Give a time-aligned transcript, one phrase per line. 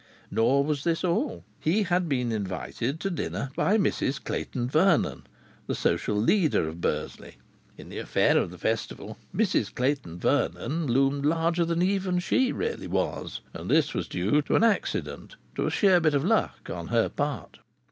[0.31, 1.43] Nor was this all.
[1.59, 5.27] He had been invited to dinner by Mrs Clayton Vernon,
[5.67, 7.35] the social leader of Bursley.
[7.77, 12.87] In the affair of the Festival Mrs Clayton Vernon loomed larger than even she really
[12.87, 13.41] was.
[13.53, 17.07] And this was due to an accident, to a sheer bit of luck on her
[17.07, 17.59] part.